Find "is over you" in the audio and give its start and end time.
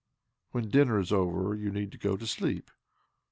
0.99-1.69